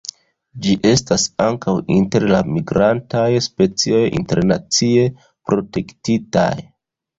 [0.61, 6.51] Ĝi estas ankaŭ inter la migrantaj specioj internacie protektitaj.